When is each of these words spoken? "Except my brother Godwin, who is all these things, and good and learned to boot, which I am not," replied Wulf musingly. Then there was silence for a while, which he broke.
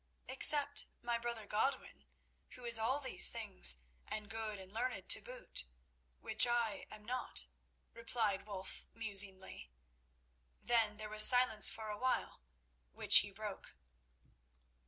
"Except 0.27 0.87
my 1.03 1.19
brother 1.19 1.45
Godwin, 1.45 2.05
who 2.55 2.65
is 2.65 2.79
all 2.79 2.99
these 2.99 3.29
things, 3.29 3.83
and 4.07 4.31
good 4.31 4.57
and 4.59 4.71
learned 4.71 5.07
to 5.09 5.21
boot, 5.21 5.65
which 6.21 6.47
I 6.47 6.87
am 6.89 7.05
not," 7.05 7.45
replied 7.93 8.47
Wulf 8.47 8.87
musingly. 8.95 9.69
Then 10.59 10.97
there 10.97 11.07
was 11.11 11.21
silence 11.23 11.69
for 11.69 11.89
a 11.89 11.99
while, 11.99 12.41
which 12.91 13.19
he 13.19 13.29
broke. 13.29 13.75